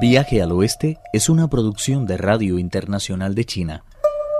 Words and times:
Viaje 0.00 0.42
al 0.42 0.50
Oeste 0.50 0.98
es 1.12 1.28
una 1.28 1.48
producción 1.48 2.04
de 2.04 2.16
Radio 2.16 2.58
Internacional 2.58 3.34
de 3.34 3.44
China, 3.44 3.84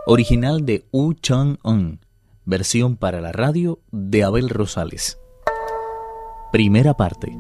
original 0.05 0.67
de 0.67 0.85
Wu 0.91 1.15
Chang-un, 1.15 2.01
versión 2.45 2.97
para 2.97 3.21
la 3.21 3.31
radio 3.31 3.79
de 3.93 4.25
Abel 4.25 4.49
Rosales. 4.49 5.19
Primera 6.51 6.95
parte. 6.95 7.39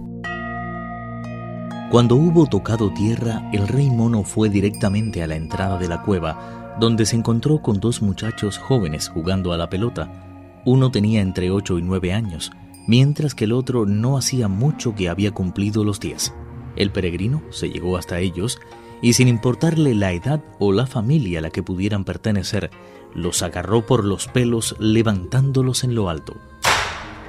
Cuando 1.90 2.14
hubo 2.14 2.46
tocado 2.46 2.92
tierra, 2.94 3.50
el 3.52 3.66
rey 3.66 3.90
mono 3.90 4.22
fue 4.22 4.48
directamente 4.48 5.22
a 5.22 5.26
la 5.26 5.34
entrada 5.34 5.76
de 5.76 5.88
la 5.88 6.02
cueva, 6.02 6.76
donde 6.78 7.06
se 7.06 7.16
encontró 7.16 7.62
con 7.62 7.80
dos 7.80 8.00
muchachos 8.00 8.58
jóvenes 8.58 9.08
jugando 9.08 9.52
a 9.52 9.56
la 9.56 9.68
pelota. 9.68 10.62
Uno 10.64 10.90
tenía 10.92 11.20
entre 11.20 11.50
8 11.50 11.78
y 11.78 11.82
9 11.82 12.12
años, 12.12 12.52
mientras 12.86 13.34
que 13.34 13.44
el 13.44 13.52
otro 13.52 13.86
no 13.86 14.16
hacía 14.16 14.46
mucho 14.46 14.94
que 14.94 15.08
había 15.08 15.32
cumplido 15.32 15.82
los 15.82 15.98
10. 15.98 16.32
El 16.76 16.90
peregrino 16.90 17.42
se 17.50 17.70
llegó 17.70 17.96
hasta 17.96 18.20
ellos 18.20 18.58
y 19.02 19.12
sin 19.12 19.28
importarle 19.28 19.94
la 19.94 20.12
edad 20.12 20.42
o 20.58 20.72
la 20.72 20.86
familia 20.86 21.40
a 21.40 21.42
la 21.42 21.50
que 21.50 21.62
pudieran 21.62 22.04
pertenecer, 22.04 22.70
los 23.14 23.42
agarró 23.42 23.86
por 23.86 24.04
los 24.04 24.28
pelos 24.28 24.76
levantándolos 24.78 25.84
en 25.84 25.94
lo 25.94 26.08
alto. 26.08 26.36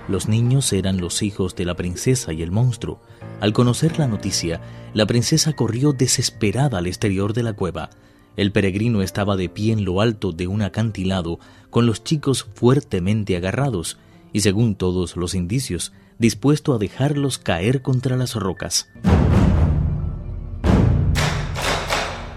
Los 0.08 0.27
niños 0.27 0.72
eran 0.72 1.02
los 1.02 1.23
hijos 1.23 1.55
de 1.55 1.66
la 1.66 1.76
princesa 1.76 2.31
y 2.31 2.44
el 2.44 2.52
monstruo. 2.52 3.02
Al 3.41 3.53
conocer 3.53 3.98
la 3.98 4.08
noticia, 4.08 4.62
la 4.94 5.05
princesa 5.05 5.53
corrió 5.53 5.94
desesperada 5.94 6.77
al 6.77 6.88
exterior 6.88 7.34
de 7.34 7.44
la 7.44 7.53
cueva. 7.53 7.89
El 8.38 8.52
peregrino 8.52 9.02
estaba 9.02 9.36
de 9.36 9.50
pie 9.50 9.73
en 9.73 9.84
lo 9.84 10.02
alto 10.02 10.31
de 10.31 10.48
un 10.48 10.62
acantilado, 10.62 11.39
con 11.70 11.86
los 11.86 12.03
chicos 12.03 12.48
fuertemente 12.53 13.36
agarrados, 13.36 13.98
y 14.31 14.41
según 14.41 14.75
todos 14.75 15.17
los 15.17 15.34
indicios, 15.34 15.91
dispuesto 16.20 16.73
a 16.73 16.77
dejarlos 16.77 17.38
caer 17.38 17.81
contra 17.81 18.16
las 18.16 18.36
rocas. 18.36 18.89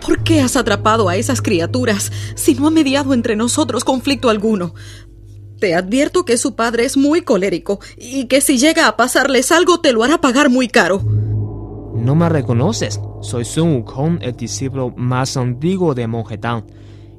¿Por 0.09 0.25
qué 0.25 0.41
has 0.41 0.57
atrapado 0.57 1.11
a 1.11 1.17
esas 1.17 1.43
criaturas 1.43 2.11
si 2.35 2.55
no 2.55 2.67
ha 2.67 2.71
mediado 2.71 3.13
entre 3.13 3.37
nosotros 3.37 3.85
conflicto 3.85 4.31
alguno? 4.31 4.73
Te 5.61 5.75
advierto 5.75 6.25
que 6.25 6.39
su 6.39 6.55
padre 6.55 6.87
es 6.87 6.97
muy 6.97 7.21
colérico 7.21 7.79
y 7.99 8.25
que 8.25 8.41
si 8.41 8.57
llega 8.57 8.89
a 8.89 8.97
pasarles 8.97 9.53
algo 9.53 9.83
te 9.83 9.93
lo 9.93 10.03
hará 10.03 10.19
pagar 10.19 10.49
muy 10.49 10.67
caro. 10.69 11.03
No 11.95 12.15
me 12.15 12.31
reconoces. 12.31 12.99
Soy 13.21 13.45
Sun 13.45 13.75
Wukong, 13.75 14.21
el 14.23 14.33
discípulo 14.33 14.95
más 14.97 15.37
antiguo 15.37 15.95
de 15.95 16.07
Monje 16.07 16.39
Tang. 16.39 16.65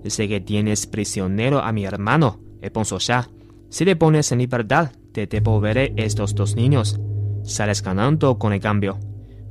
Sé 0.07 0.27
que 0.27 0.41
tienes 0.41 0.87
prisionero 0.87 1.59
a 1.59 1.71
mi 1.71 1.85
hermano, 1.85 2.39
el 2.59 2.71
Sha. 2.71 3.29
Si 3.69 3.85
le 3.85 3.97
pones 3.97 4.31
en 4.31 4.39
libertad, 4.39 4.89
te 5.11 5.27
devolveré 5.27 5.93
estos 5.95 6.33
dos 6.33 6.55
niños. 6.55 6.99
Sales 7.43 7.83
ganando 7.83 8.39
con 8.39 8.51
el 8.51 8.59
cambio. 8.59 8.97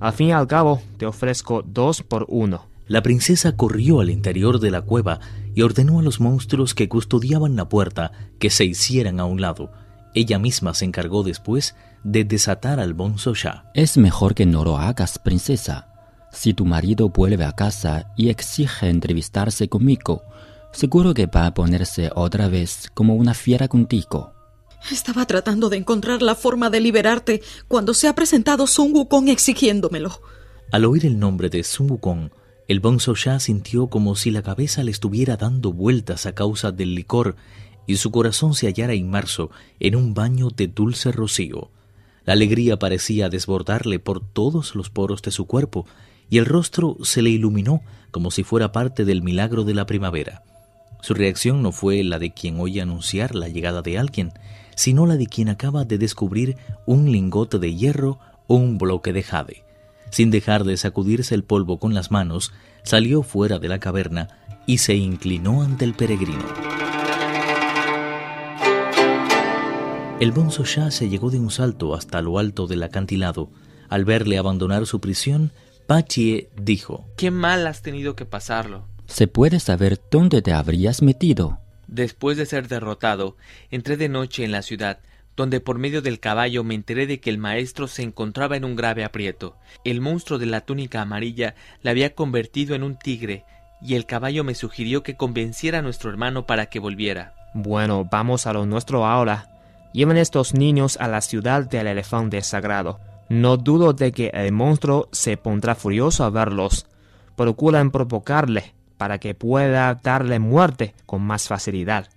Al 0.00 0.12
fin 0.12 0.28
y 0.28 0.32
al 0.32 0.48
cabo, 0.48 0.82
te 0.96 1.06
ofrezco 1.06 1.62
dos 1.62 2.02
por 2.02 2.26
uno. 2.28 2.77
La 2.88 3.02
princesa 3.02 3.54
corrió 3.54 4.00
al 4.00 4.08
interior 4.08 4.60
de 4.60 4.70
la 4.70 4.80
cueva 4.80 5.20
y 5.54 5.60
ordenó 5.62 5.98
a 5.98 6.02
los 6.02 6.20
monstruos 6.20 6.74
que 6.74 6.88
custodiaban 6.88 7.54
la 7.54 7.68
puerta 7.68 8.12
que 8.38 8.48
se 8.48 8.64
hicieran 8.64 9.20
a 9.20 9.26
un 9.26 9.42
lado. 9.42 9.70
Ella 10.14 10.38
misma 10.38 10.72
se 10.72 10.86
encargó 10.86 11.22
después 11.22 11.76
de 12.02 12.24
desatar 12.24 12.80
al 12.80 12.94
bonzo 12.94 13.34
Shah. 13.34 13.70
Es 13.74 13.98
mejor 13.98 14.34
que 14.34 14.46
no 14.46 14.64
lo 14.64 14.78
hagas, 14.78 15.18
princesa. 15.18 15.88
Si 16.32 16.54
tu 16.54 16.64
marido 16.64 17.10
vuelve 17.10 17.44
a 17.44 17.52
casa 17.52 18.12
y 18.16 18.30
exige 18.30 18.88
entrevistarse 18.88 19.68
conmigo, 19.68 20.22
seguro 20.72 21.12
que 21.12 21.26
va 21.26 21.46
a 21.46 21.54
ponerse 21.54 22.10
otra 22.14 22.48
vez 22.48 22.90
como 22.94 23.14
una 23.14 23.34
fiera 23.34 23.68
contigo. 23.68 24.32
Estaba 24.90 25.26
tratando 25.26 25.68
de 25.68 25.76
encontrar 25.76 26.22
la 26.22 26.34
forma 26.34 26.70
de 26.70 26.80
liberarte 26.80 27.42
cuando 27.66 27.92
se 27.92 28.08
ha 28.08 28.14
presentado 28.14 28.66
Sun 28.66 28.92
Wukong 28.94 29.28
exigiéndomelo. 29.28 30.22
Al 30.70 30.84
oír 30.84 31.04
el 31.04 31.18
nombre 31.18 31.50
de 31.50 31.64
Sun 31.64 31.90
Wukong, 31.90 32.30
el 32.68 32.80
bonzo 32.80 33.14
ya 33.14 33.40
sintió 33.40 33.86
como 33.86 34.14
si 34.14 34.30
la 34.30 34.42
cabeza 34.42 34.84
le 34.84 34.90
estuviera 34.90 35.38
dando 35.38 35.72
vueltas 35.72 36.26
a 36.26 36.34
causa 36.34 36.70
del 36.70 36.94
licor 36.94 37.34
y 37.86 37.96
su 37.96 38.10
corazón 38.10 38.52
se 38.52 38.66
hallara 38.66 38.94
inmerso 38.94 39.50
en 39.80 39.96
un 39.96 40.12
baño 40.12 40.50
de 40.50 40.68
dulce 40.68 41.10
rocío. 41.10 41.70
La 42.26 42.34
alegría 42.34 42.78
parecía 42.78 43.30
desbordarle 43.30 43.98
por 43.98 44.20
todos 44.20 44.74
los 44.74 44.90
poros 44.90 45.22
de 45.22 45.30
su 45.30 45.46
cuerpo 45.46 45.86
y 46.28 46.36
el 46.36 46.44
rostro 46.44 46.98
se 47.02 47.22
le 47.22 47.30
iluminó 47.30 47.80
como 48.10 48.30
si 48.30 48.44
fuera 48.44 48.70
parte 48.70 49.06
del 49.06 49.22
milagro 49.22 49.64
de 49.64 49.72
la 49.72 49.86
primavera. 49.86 50.42
Su 51.00 51.14
reacción 51.14 51.62
no 51.62 51.72
fue 51.72 52.04
la 52.04 52.18
de 52.18 52.34
quien 52.34 52.60
oye 52.60 52.82
anunciar 52.82 53.34
la 53.34 53.48
llegada 53.48 53.80
de 53.80 53.96
alguien, 53.96 54.32
sino 54.76 55.06
la 55.06 55.16
de 55.16 55.26
quien 55.26 55.48
acaba 55.48 55.86
de 55.86 55.96
descubrir 55.96 56.58
un 56.84 57.10
lingote 57.10 57.58
de 57.58 57.74
hierro 57.74 58.18
o 58.46 58.56
un 58.56 58.76
bloque 58.76 59.14
de 59.14 59.22
jade. 59.22 59.67
Sin 60.10 60.30
dejar 60.30 60.64
de 60.64 60.76
sacudirse 60.76 61.34
el 61.34 61.44
polvo 61.44 61.78
con 61.78 61.94
las 61.94 62.10
manos, 62.10 62.52
salió 62.82 63.22
fuera 63.22 63.58
de 63.58 63.68
la 63.68 63.78
caverna 63.78 64.28
y 64.66 64.78
se 64.78 64.94
inclinó 64.94 65.62
ante 65.62 65.84
el 65.84 65.94
peregrino. 65.94 66.44
El 70.20 70.32
bonzo 70.32 70.64
Shah 70.64 70.90
se 70.90 71.08
llegó 71.08 71.30
de 71.30 71.38
un 71.38 71.50
salto 71.50 71.94
hasta 71.94 72.20
lo 72.22 72.38
alto 72.38 72.66
del 72.66 72.82
acantilado. 72.82 73.50
Al 73.88 74.04
verle 74.04 74.36
abandonar 74.36 74.86
su 74.86 75.00
prisión, 75.00 75.52
Pachie 75.86 76.50
dijo: 76.60 77.06
Qué 77.16 77.30
mal 77.30 77.66
has 77.66 77.82
tenido 77.82 78.16
que 78.16 78.26
pasarlo. 78.26 78.88
¿Se 79.06 79.28
puede 79.28 79.60
saber 79.60 80.00
dónde 80.10 80.42
te 80.42 80.52
habrías 80.52 81.02
metido? 81.02 81.60
Después 81.86 82.36
de 82.36 82.46
ser 82.46 82.68
derrotado, 82.68 83.36
entré 83.70 83.96
de 83.96 84.08
noche 84.08 84.44
en 84.44 84.52
la 84.52 84.62
ciudad 84.62 84.98
donde 85.38 85.60
por 85.60 85.78
medio 85.78 86.02
del 86.02 86.18
caballo 86.18 86.64
me 86.64 86.74
enteré 86.74 87.06
de 87.06 87.20
que 87.20 87.30
el 87.30 87.38
maestro 87.38 87.86
se 87.86 88.02
encontraba 88.02 88.56
en 88.56 88.64
un 88.64 88.74
grave 88.74 89.04
aprieto. 89.04 89.56
El 89.84 90.00
monstruo 90.00 90.36
de 90.36 90.46
la 90.46 90.62
túnica 90.62 91.00
amarilla 91.00 91.54
le 91.80 91.90
había 91.90 92.16
convertido 92.16 92.74
en 92.74 92.82
un 92.82 92.98
tigre, 92.98 93.44
y 93.80 93.94
el 93.94 94.04
caballo 94.04 94.42
me 94.42 94.56
sugirió 94.56 95.04
que 95.04 95.14
convenciera 95.14 95.78
a 95.78 95.82
nuestro 95.82 96.10
hermano 96.10 96.44
para 96.44 96.66
que 96.66 96.80
volviera. 96.80 97.34
Bueno, 97.54 98.04
vamos 98.10 98.48
a 98.48 98.52
lo 98.52 98.66
nuestro 98.66 99.06
ahora. 99.06 99.48
Lleven 99.92 100.16
estos 100.16 100.54
niños 100.54 100.96
a 101.00 101.06
la 101.06 101.20
ciudad 101.20 101.62
del 101.70 101.86
elefante 101.86 102.42
sagrado. 102.42 102.98
No 103.28 103.56
dudo 103.58 103.92
de 103.92 104.10
que 104.10 104.32
el 104.34 104.50
monstruo 104.50 105.08
se 105.12 105.36
pondrá 105.36 105.76
furioso 105.76 106.24
a 106.24 106.30
verlos. 106.30 106.86
Procuran 107.36 107.92
provocarle 107.92 108.74
para 108.96 109.18
que 109.18 109.36
pueda 109.36 109.94
darle 109.94 110.40
muerte 110.40 110.96
con 111.06 111.22
más 111.22 111.46
facilidad. 111.46 112.08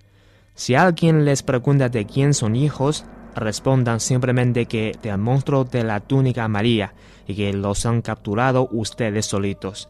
Si 0.53 0.75
alguien 0.75 1.25
les 1.25 1.43
pregunta 1.43 1.89
de 1.89 2.05
quién 2.05 2.33
son 2.33 2.55
hijos, 2.55 3.05
respondan 3.35 3.99
simplemente 3.99 4.65
que 4.65 4.97
del 5.01 5.17
monstruo 5.17 5.63
de 5.63 5.83
la 5.83 5.99
túnica 5.99 6.43
amarilla 6.43 6.93
y 7.27 7.35
que 7.35 7.53
los 7.53 7.85
han 7.85 8.01
capturado 8.01 8.67
ustedes 8.71 9.25
solitos. 9.25 9.89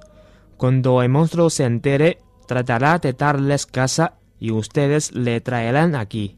Cuando 0.58 1.02
el 1.02 1.10
monstruo 1.10 1.50
se 1.50 1.66
entere, 1.66 2.20
tratará 2.48 3.00
de 3.00 3.14
darles 3.14 3.66
casa 3.66 4.14
y 4.40 4.52
ustedes 4.52 5.14
le 5.14 5.42
traerán 5.42 5.96
aquí. 5.96 6.36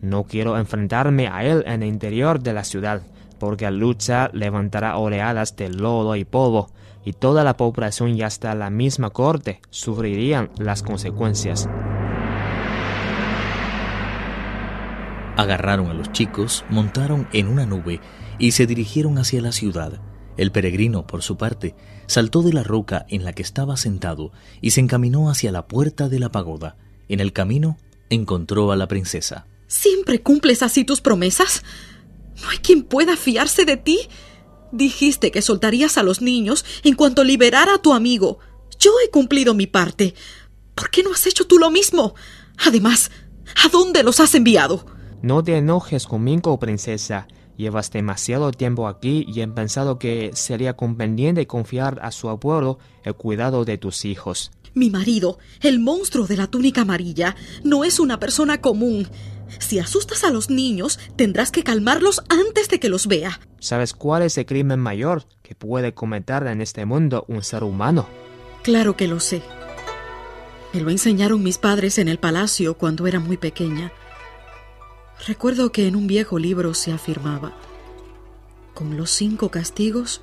No 0.00 0.24
quiero 0.24 0.58
enfrentarme 0.58 1.28
a 1.28 1.44
él 1.44 1.64
en 1.66 1.82
el 1.82 1.88
interior 1.88 2.40
de 2.40 2.52
la 2.52 2.64
ciudad, 2.64 3.02
porque 3.38 3.64
la 3.64 3.70
lucha 3.70 4.30
levantará 4.32 4.98
oleadas 4.98 5.56
de 5.56 5.68
lodo 5.68 6.16
y 6.16 6.24
polvo, 6.24 6.70
y 7.04 7.12
toda 7.12 7.44
la 7.44 7.56
población 7.56 8.10
y 8.10 8.22
hasta 8.22 8.54
la 8.54 8.70
misma 8.70 9.10
corte 9.10 9.60
sufrirían 9.70 10.50
las 10.58 10.82
consecuencias. 10.82 11.68
Agarraron 15.42 15.88
a 15.88 15.94
los 15.94 16.12
chicos, 16.12 16.64
montaron 16.70 17.26
en 17.32 17.48
una 17.48 17.66
nube 17.66 18.00
y 18.38 18.52
se 18.52 18.64
dirigieron 18.64 19.18
hacia 19.18 19.42
la 19.42 19.50
ciudad. 19.50 20.00
El 20.36 20.52
peregrino, 20.52 21.04
por 21.04 21.22
su 21.22 21.36
parte, 21.36 21.74
saltó 22.06 22.42
de 22.42 22.52
la 22.52 22.62
roca 22.62 23.06
en 23.08 23.24
la 23.24 23.32
que 23.32 23.42
estaba 23.42 23.76
sentado 23.76 24.30
y 24.60 24.70
se 24.70 24.78
encaminó 24.78 25.30
hacia 25.30 25.50
la 25.50 25.66
puerta 25.66 26.08
de 26.08 26.20
la 26.20 26.30
pagoda. 26.30 26.76
En 27.08 27.18
el 27.18 27.32
camino 27.32 27.76
encontró 28.08 28.70
a 28.70 28.76
la 28.76 28.86
princesa. 28.86 29.48
¿Siempre 29.66 30.22
cumples 30.22 30.62
así 30.62 30.84
tus 30.84 31.00
promesas? 31.00 31.64
¿No 32.40 32.48
hay 32.50 32.58
quien 32.58 32.84
pueda 32.84 33.16
fiarse 33.16 33.64
de 33.64 33.76
ti? 33.76 33.98
Dijiste 34.70 35.32
que 35.32 35.42
soltarías 35.42 35.98
a 35.98 36.04
los 36.04 36.22
niños 36.22 36.64
en 36.84 36.94
cuanto 36.94 37.24
liberara 37.24 37.74
a 37.74 37.82
tu 37.82 37.94
amigo. 37.94 38.38
Yo 38.78 38.92
he 39.04 39.10
cumplido 39.10 39.54
mi 39.54 39.66
parte. 39.66 40.14
¿Por 40.76 40.88
qué 40.90 41.02
no 41.02 41.12
has 41.12 41.26
hecho 41.26 41.48
tú 41.48 41.58
lo 41.58 41.72
mismo? 41.72 42.14
Además, 42.64 43.10
¿a 43.64 43.68
dónde 43.70 44.04
los 44.04 44.20
has 44.20 44.36
enviado? 44.36 44.86
No 45.22 45.44
te 45.44 45.56
enojes 45.56 46.06
conmigo, 46.06 46.58
princesa. 46.58 47.28
Llevas 47.56 47.92
demasiado 47.92 48.50
tiempo 48.50 48.88
aquí 48.88 49.24
y 49.28 49.40
he 49.40 49.46
pensado 49.46 49.96
que 49.98 50.32
sería 50.34 50.74
conveniente 50.74 51.46
confiar 51.46 52.00
a 52.02 52.10
su 52.10 52.28
abuelo 52.28 52.78
el 53.04 53.14
cuidado 53.14 53.64
de 53.64 53.78
tus 53.78 54.04
hijos. 54.04 54.50
Mi 54.74 54.90
marido, 54.90 55.38
el 55.60 55.78
monstruo 55.78 56.26
de 56.26 56.36
la 56.36 56.48
túnica 56.48 56.80
amarilla, 56.80 57.36
no 57.62 57.84
es 57.84 58.00
una 58.00 58.18
persona 58.18 58.60
común. 58.60 59.06
Si 59.60 59.78
asustas 59.78 60.24
a 60.24 60.30
los 60.30 60.50
niños, 60.50 60.98
tendrás 61.14 61.52
que 61.52 61.62
calmarlos 61.62 62.22
antes 62.28 62.68
de 62.68 62.80
que 62.80 62.88
los 62.88 63.06
vea. 63.06 63.38
¿Sabes 63.60 63.92
cuál 63.92 64.22
es 64.22 64.36
el 64.38 64.46
crimen 64.46 64.80
mayor 64.80 65.24
que 65.42 65.54
puede 65.54 65.94
cometer 65.94 66.48
en 66.48 66.60
este 66.60 66.84
mundo 66.84 67.26
un 67.28 67.44
ser 67.44 67.62
humano? 67.62 68.08
Claro 68.62 68.96
que 68.96 69.06
lo 69.06 69.20
sé. 69.20 69.42
Me 70.72 70.80
lo 70.80 70.90
enseñaron 70.90 71.44
mis 71.44 71.58
padres 71.58 71.98
en 71.98 72.08
el 72.08 72.18
palacio 72.18 72.76
cuando 72.76 73.06
era 73.06 73.20
muy 73.20 73.36
pequeña. 73.36 73.92
Recuerdo 75.26 75.70
que 75.70 75.86
en 75.86 75.94
un 75.94 76.08
viejo 76.08 76.38
libro 76.38 76.74
se 76.74 76.92
afirmaba, 76.92 77.52
con 78.74 78.96
los 78.96 79.10
cinco 79.10 79.50
castigos 79.50 80.20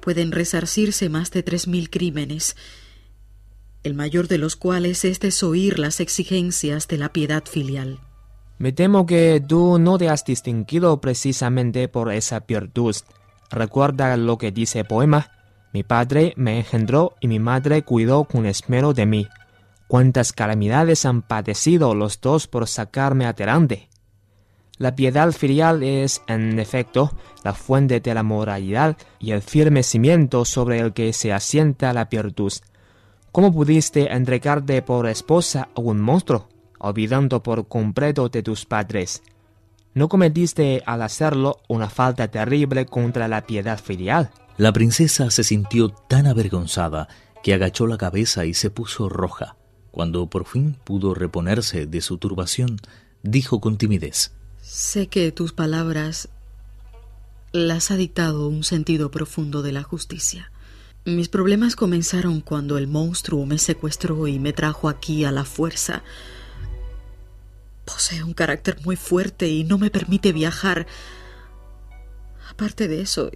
pueden 0.00 0.32
resarcirse 0.32 1.10
más 1.10 1.30
de 1.30 1.42
tres 1.42 1.68
mil 1.68 1.90
crímenes, 1.90 2.56
el 3.82 3.92
mayor 3.92 4.28
de 4.28 4.38
los 4.38 4.56
cuales 4.56 5.04
es 5.04 5.20
desoír 5.20 5.78
las 5.78 6.00
exigencias 6.00 6.88
de 6.88 6.96
la 6.96 7.12
piedad 7.12 7.44
filial. 7.44 8.00
Me 8.56 8.72
temo 8.72 9.04
que 9.04 9.42
tú 9.46 9.78
no 9.78 9.98
te 9.98 10.08
has 10.08 10.24
distinguido 10.24 11.02
precisamente 11.02 11.88
por 11.88 12.10
esa 12.10 12.40
virtud. 12.40 12.96
Recuerda 13.50 14.16
lo 14.16 14.38
que 14.38 14.52
dice 14.52 14.80
el 14.80 14.86
poema. 14.86 15.32
Mi 15.74 15.82
padre 15.82 16.32
me 16.36 16.58
engendró 16.58 17.14
y 17.20 17.28
mi 17.28 17.38
madre 17.38 17.82
cuidó 17.82 18.24
con 18.24 18.46
esmero 18.46 18.94
de 18.94 19.04
mí. 19.04 19.28
Cuántas 19.86 20.32
calamidades 20.32 21.04
han 21.04 21.20
padecido 21.20 21.94
los 21.94 22.22
dos 22.22 22.46
por 22.46 22.68
sacarme 22.68 23.26
adelante. 23.26 23.89
La 24.80 24.96
piedad 24.96 25.30
filial 25.32 25.82
es, 25.82 26.22
en 26.26 26.58
efecto, 26.58 27.12
la 27.44 27.52
fuente 27.52 28.00
de 28.00 28.14
la 28.14 28.22
moralidad 28.22 28.96
y 29.18 29.32
el 29.32 29.42
firme 29.42 29.82
cimiento 29.82 30.46
sobre 30.46 30.78
el 30.78 30.94
que 30.94 31.12
se 31.12 31.34
asienta 31.34 31.92
la 31.92 32.06
virtud. 32.06 32.50
¿Cómo 33.30 33.52
pudiste 33.52 34.10
entregarte 34.10 34.80
por 34.80 35.06
esposa 35.06 35.68
a 35.76 35.80
un 35.82 36.00
monstruo, 36.00 36.48
olvidando 36.78 37.42
por 37.42 37.68
completo 37.68 38.30
de 38.30 38.42
tus 38.42 38.64
padres? 38.64 39.22
¿No 39.92 40.08
cometiste 40.08 40.82
al 40.86 41.02
hacerlo 41.02 41.60
una 41.68 41.90
falta 41.90 42.28
terrible 42.28 42.86
contra 42.86 43.28
la 43.28 43.42
piedad 43.46 43.78
filial? 43.78 44.30
La 44.56 44.72
princesa 44.72 45.30
se 45.30 45.44
sintió 45.44 45.90
tan 45.90 46.26
avergonzada 46.26 47.06
que 47.42 47.52
agachó 47.52 47.86
la 47.86 47.98
cabeza 47.98 48.46
y 48.46 48.54
se 48.54 48.70
puso 48.70 49.10
roja. 49.10 49.56
Cuando 49.90 50.30
por 50.30 50.46
fin 50.46 50.78
pudo 50.84 51.12
reponerse 51.12 51.84
de 51.84 52.00
su 52.00 52.16
turbación, 52.16 52.78
dijo 53.22 53.60
con 53.60 53.76
timidez 53.76 54.39
Sé 54.72 55.08
que 55.08 55.32
tus 55.32 55.52
palabras 55.52 56.28
las 57.50 57.90
ha 57.90 57.96
dictado 57.96 58.46
un 58.46 58.62
sentido 58.62 59.10
profundo 59.10 59.62
de 59.62 59.72
la 59.72 59.82
justicia. 59.82 60.52
Mis 61.04 61.28
problemas 61.28 61.74
comenzaron 61.74 62.40
cuando 62.40 62.78
el 62.78 62.86
monstruo 62.86 63.44
me 63.46 63.58
secuestró 63.58 64.28
y 64.28 64.38
me 64.38 64.52
trajo 64.52 64.88
aquí 64.88 65.24
a 65.24 65.32
la 65.32 65.44
fuerza. 65.44 66.04
Posee 67.84 68.22
un 68.22 68.32
carácter 68.32 68.78
muy 68.84 68.94
fuerte 68.94 69.48
y 69.48 69.64
no 69.64 69.76
me 69.76 69.90
permite 69.90 70.32
viajar. 70.32 70.86
Aparte 72.48 72.86
de 72.86 73.00
eso, 73.00 73.32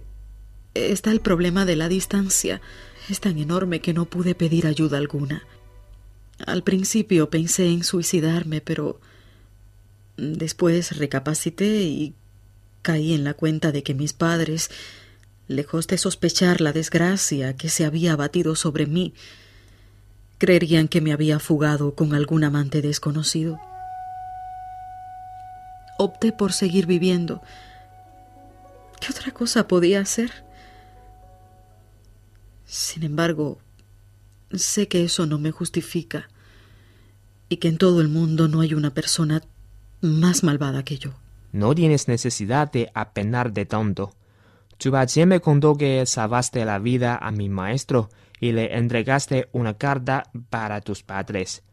está 0.73 1.11
el 1.11 1.19
problema 1.19 1.65
de 1.65 1.75
la 1.75 1.89
distancia. 1.89 2.61
Es 3.09 3.19
tan 3.19 3.39
enorme 3.39 3.81
que 3.81 3.93
no 3.93 4.05
pude 4.05 4.35
pedir 4.35 4.65
ayuda 4.67 4.99
alguna. 4.99 5.43
Al 6.45 6.63
principio 6.63 7.29
pensé 7.29 7.67
en 7.67 7.83
suicidarme, 7.83 8.61
pero 8.61 9.01
Después 10.17 10.97
recapacité 10.97 11.81
y 11.83 12.13
caí 12.81 13.13
en 13.13 13.23
la 13.23 13.33
cuenta 13.33 13.71
de 13.71 13.83
que 13.83 13.93
mis 13.93 14.13
padres, 14.13 14.69
lejos 15.47 15.87
de 15.87 15.97
sospechar 15.97 16.61
la 16.61 16.71
desgracia 16.71 17.55
que 17.55 17.69
se 17.69 17.85
había 17.85 18.13
abatido 18.13 18.55
sobre 18.55 18.85
mí, 18.85 19.13
creerían 20.37 20.87
que 20.87 21.01
me 21.01 21.11
había 21.11 21.39
fugado 21.39 21.95
con 21.95 22.13
algún 22.13 22.43
amante 22.43 22.81
desconocido. 22.81 23.59
Opté 25.97 26.31
por 26.31 26.53
seguir 26.53 26.85
viviendo. 26.85 27.41
¿Qué 28.99 29.11
otra 29.11 29.31
cosa 29.31 29.67
podía 29.67 30.01
hacer? 30.01 30.31
Sin 32.65 33.03
embargo, 33.03 33.59
sé 34.51 34.87
que 34.87 35.03
eso 35.03 35.25
no 35.25 35.37
me 35.37 35.51
justifica 35.51 36.29
y 37.49 37.57
que 37.57 37.67
en 37.67 37.77
todo 37.77 38.01
el 38.01 38.09
mundo 38.09 38.47
no 38.47 38.61
hay 38.61 38.73
una 38.73 38.93
persona 38.93 39.41
más 40.05 40.43
malvada 40.43 40.83
que 40.83 40.97
yo. 40.97 41.11
No 41.51 41.73
tienes 41.73 42.07
necesidad 42.07 42.71
de 42.71 42.91
apenar 42.93 43.53
de 43.53 43.65
tonto. 43.65 44.13
Chubache 44.77 45.25
me 45.25 45.39
contó 45.39 45.75
que 45.75 46.05
salvaste 46.05 46.65
la 46.65 46.79
vida 46.79 47.17
a 47.17 47.31
mi 47.31 47.49
maestro 47.49 48.09
y 48.39 48.51
le 48.51 48.77
entregaste 48.77 49.47
una 49.53 49.75
carta 49.75 50.23
para 50.49 50.81
tus 50.81 51.03
padres. 51.03 51.63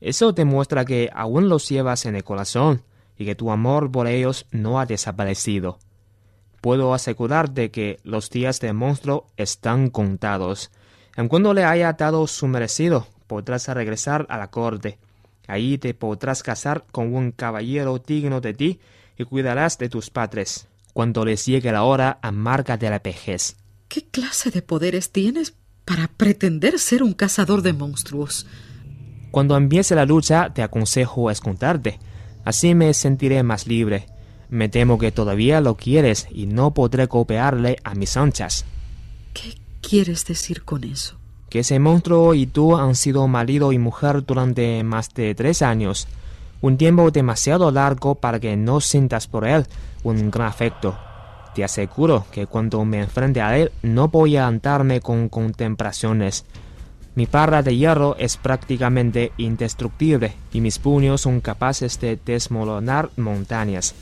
Eso 0.00 0.32
demuestra 0.32 0.84
que 0.84 1.10
aún 1.12 1.48
los 1.48 1.68
llevas 1.68 2.04
en 2.06 2.16
el 2.16 2.24
corazón 2.24 2.82
y 3.16 3.24
que 3.24 3.34
tu 3.34 3.50
amor 3.50 3.90
por 3.90 4.06
ellos 4.06 4.46
no 4.50 4.80
ha 4.80 4.86
desaparecido. 4.86 5.78
Puedo 6.60 6.92
asegurarte 6.92 7.70
que 7.70 8.00
los 8.02 8.30
días 8.30 8.60
del 8.60 8.74
monstruo 8.74 9.26
están 9.36 9.90
contados. 9.90 10.70
En 11.16 11.28
cuando 11.28 11.54
le 11.54 11.64
haya 11.64 11.92
dado 11.92 12.26
su 12.26 12.48
merecido, 12.48 13.06
podrás 13.26 13.68
regresar 13.68 14.26
a 14.28 14.36
la 14.36 14.50
corte 14.50 14.98
Ahí 15.48 15.78
te 15.78 15.94
podrás 15.94 16.42
casar 16.42 16.84
con 16.92 17.14
un 17.14 17.32
caballero 17.32 17.98
digno 17.98 18.40
de 18.40 18.52
ti 18.54 18.80
y 19.16 19.24
cuidarás 19.24 19.78
de 19.78 19.88
tus 19.88 20.10
padres. 20.10 20.68
Cuando 20.92 21.24
les 21.24 21.46
llegue 21.46 21.72
la 21.72 21.82
hora 21.84 22.18
amarga 22.22 22.76
de 22.76 22.90
la 22.90 22.98
vejez. 22.98 23.56
¿Qué 23.88 24.04
clase 24.04 24.50
de 24.50 24.60
poderes 24.62 25.10
tienes 25.10 25.54
para 25.86 26.06
pretender 26.06 26.78
ser 26.78 27.02
un 27.02 27.14
cazador 27.14 27.62
de 27.62 27.72
monstruos? 27.72 28.46
Cuando 29.30 29.56
empiece 29.56 29.94
la 29.94 30.04
lucha, 30.04 30.52
te 30.52 30.62
aconsejo 30.62 31.30
esconderte. 31.30 31.98
Así 32.44 32.74
me 32.74 32.92
sentiré 32.92 33.42
más 33.42 33.66
libre. 33.66 34.06
Me 34.50 34.68
temo 34.68 34.98
que 34.98 35.12
todavía 35.12 35.60
lo 35.60 35.76
quieres 35.76 36.26
y 36.30 36.46
no 36.46 36.74
podré 36.74 37.08
copiarle 37.08 37.78
a 37.84 37.94
mis 37.94 38.16
anchas. 38.16 38.66
¿Qué 39.32 39.54
quieres 39.80 40.26
decir 40.26 40.64
con 40.64 40.84
eso? 40.84 41.17
Que 41.48 41.60
ese 41.60 41.78
monstruo 41.78 42.34
y 42.34 42.46
tú 42.46 42.76
han 42.76 42.94
sido 42.94 43.26
marido 43.28 43.72
y 43.72 43.78
mujer 43.78 44.24
durante 44.24 44.82
más 44.84 45.12
de 45.14 45.34
tres 45.34 45.62
años, 45.62 46.08
un 46.60 46.76
tiempo 46.76 47.10
demasiado 47.10 47.70
largo 47.70 48.14
para 48.16 48.40
que 48.40 48.56
no 48.56 48.80
sientas 48.80 49.26
por 49.26 49.46
él 49.46 49.66
un 50.02 50.30
gran 50.30 50.48
afecto. 50.48 50.98
Te 51.54 51.64
aseguro 51.64 52.26
que 52.30 52.46
cuando 52.46 52.84
me 52.84 53.00
enfrente 53.00 53.40
a 53.40 53.56
él 53.58 53.72
no 53.82 54.08
voy 54.08 54.36
a 54.36 54.46
andarme 54.46 55.00
con 55.00 55.28
contemplaciones. 55.28 56.44
Mi 57.14 57.26
parra 57.26 57.62
de 57.62 57.76
hierro 57.76 58.14
es 58.16 58.36
prácticamente 58.36 59.32
indestructible 59.38 60.34
y 60.52 60.60
mis 60.60 60.78
puños 60.78 61.22
son 61.22 61.40
capaces 61.40 61.98
de 62.00 62.18
desmoronar 62.24 63.10
montañas. 63.16 63.94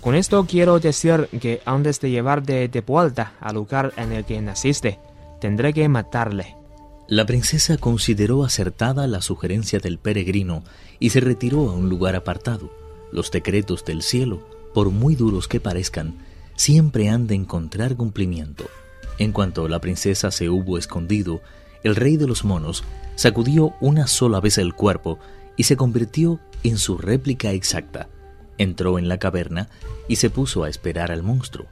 Con 0.00 0.14
esto 0.14 0.46
quiero 0.46 0.80
decir 0.80 1.28
que 1.40 1.60
antes 1.66 2.00
de 2.00 2.10
llevarte 2.10 2.68
de 2.68 2.80
vuelta 2.80 3.34
al 3.40 3.56
lugar 3.56 3.92
en 3.96 4.12
el 4.12 4.24
que 4.24 4.40
naciste, 4.40 4.98
tendré 5.40 5.72
que 5.72 5.88
matarle. 5.88 6.61
La 7.08 7.26
princesa 7.26 7.76
consideró 7.78 8.44
acertada 8.44 9.06
la 9.06 9.20
sugerencia 9.22 9.80
del 9.80 9.98
peregrino 9.98 10.62
y 10.98 11.10
se 11.10 11.20
retiró 11.20 11.68
a 11.68 11.72
un 11.72 11.88
lugar 11.88 12.14
apartado. 12.14 12.70
Los 13.10 13.30
decretos 13.30 13.84
del 13.84 14.02
cielo, 14.02 14.46
por 14.72 14.90
muy 14.90 15.16
duros 15.16 15.48
que 15.48 15.60
parezcan, 15.60 16.16
siempre 16.54 17.08
han 17.08 17.26
de 17.26 17.34
encontrar 17.34 17.96
cumplimiento. 17.96 18.64
En 19.18 19.32
cuanto 19.32 19.68
la 19.68 19.80
princesa 19.80 20.30
se 20.30 20.48
hubo 20.48 20.78
escondido, 20.78 21.42
el 21.82 21.96
rey 21.96 22.16
de 22.16 22.26
los 22.26 22.44
monos 22.44 22.84
sacudió 23.16 23.74
una 23.80 24.06
sola 24.06 24.40
vez 24.40 24.56
el 24.58 24.72
cuerpo 24.72 25.18
y 25.56 25.64
se 25.64 25.76
convirtió 25.76 26.40
en 26.62 26.78
su 26.78 26.96
réplica 26.96 27.50
exacta. 27.50 28.08
Entró 28.58 28.98
en 28.98 29.08
la 29.08 29.18
caverna 29.18 29.68
y 30.08 30.16
se 30.16 30.30
puso 30.30 30.64
a 30.64 30.68
esperar 30.68 31.10
al 31.10 31.22
monstruo. 31.22 31.66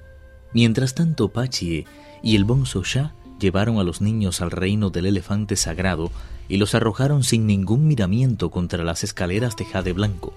Mientras 0.53 0.95
tanto, 0.95 1.29
Pachie 1.29 1.87
y 2.23 2.35
el 2.35 2.45
bonzo 2.45 2.83
Shah 2.83 3.15
llevaron 3.41 3.79
a 3.79 3.83
los 3.83 4.01
niños 4.01 4.41
al 4.41 4.53
reino 4.53 4.91
del 4.91 5.07
elefante 5.07 5.57
sagrado 5.57 6.13
y 6.49 6.59
los 6.59 6.75
arrojaron 6.75 7.25
sin 7.25 7.47
ningún 7.47 7.89
miramiento 7.89 8.51
contra 8.51 8.85
las 8.85 9.03
escaleras 9.03 9.57
de 9.57 9.65
jade 9.65 9.93
blanco. 9.93 10.33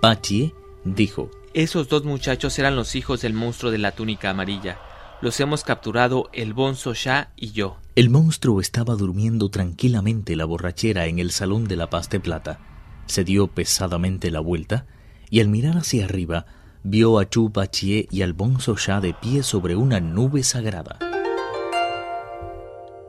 Pachie 0.00 0.54
dijo, 0.84 1.30
Esos 1.54 1.88
dos 1.88 2.04
muchachos 2.04 2.58
eran 2.58 2.76
los 2.76 2.96
hijos 2.96 3.22
del 3.22 3.34
monstruo 3.34 3.70
de 3.70 3.78
la 3.78 3.92
túnica 3.92 4.30
amarilla. 4.30 4.78
Los 5.22 5.38
hemos 5.40 5.64
capturado 5.64 6.30
el 6.32 6.54
Bonzo 6.54 6.94
Shah 6.94 7.30
y 7.36 7.52
yo. 7.52 7.76
El 7.94 8.08
monstruo 8.08 8.60
estaba 8.60 8.94
durmiendo 8.94 9.50
tranquilamente 9.50 10.34
la 10.34 10.46
borrachera 10.46 11.06
en 11.06 11.18
el 11.18 11.30
salón 11.30 11.64
de 11.68 11.76
la 11.76 11.90
paz 11.90 12.08
de 12.08 12.20
plata. 12.20 12.58
Se 13.04 13.24
dio 13.24 13.46
pesadamente 13.46 14.30
la 14.30 14.40
vuelta 14.40 14.86
y 15.28 15.40
al 15.40 15.48
mirar 15.48 15.76
hacia 15.76 16.06
arriba 16.06 16.46
vio 16.82 17.18
a 17.18 17.28
Chu 17.28 17.52
Pachie 17.52 18.08
y 18.10 18.22
al 18.22 18.32
Bonzo 18.32 18.76
Shah 18.76 19.00
de 19.00 19.12
pie 19.12 19.42
sobre 19.42 19.76
una 19.76 20.00
nube 20.00 20.42
sagrada. 20.42 21.09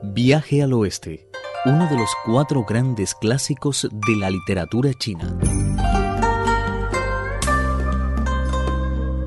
Viaje 0.03 0.63
al 0.63 0.74
Oeste, 0.74 1.29
uno 1.63 1.88
de 1.88 1.96
los 1.96 2.10
cuatro 2.25 2.65
grandes 2.65 3.13
clásicos 3.13 3.88
de 3.91 4.15
la 4.15 4.31
literatura 4.31 4.96
china. 4.96 5.38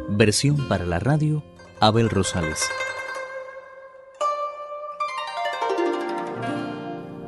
Versión 0.09 0.67
para 0.69 0.85
la 0.85 0.99
radio, 0.99 1.45
Abel 1.79 2.11
Rosales. 2.11 2.59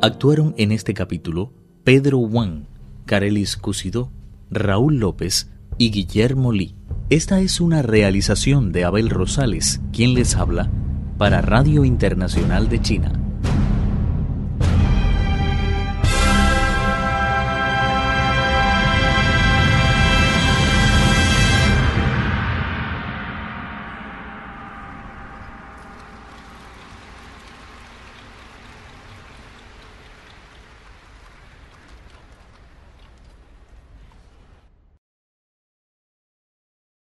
Actuaron 0.02 0.52
en 0.58 0.72
este 0.72 0.92
capítulo 0.92 1.52
Pedro 1.84 2.18
Wang, 2.18 2.64
Carelis 3.04 3.56
Cusidó, 3.56 4.10
Raúl 4.50 4.96
López 4.96 5.52
y 5.78 5.92
Guillermo 5.92 6.50
Lee. 6.50 6.74
Esta 7.10 7.38
es 7.40 7.60
una 7.60 7.82
realización 7.82 8.72
de 8.72 8.84
Abel 8.84 9.08
Rosales, 9.08 9.80
quien 9.92 10.14
les 10.14 10.34
habla, 10.34 10.68
para 11.16 11.42
Radio 11.42 11.84
Internacional 11.84 12.68
de 12.68 12.80
China. 12.82 13.25